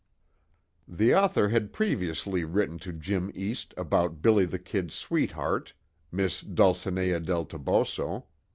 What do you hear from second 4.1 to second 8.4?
"Billy the Kid's" sweetheart, Miss Dulcinea del Toboso.